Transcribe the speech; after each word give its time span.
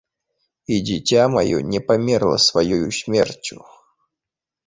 І 0.75 0.79
дзіця 0.89 1.25
маё 1.35 1.57
не 1.73 1.81
памерла 1.91 2.37
сваёю 2.47 2.87
смерцю. 3.01 3.57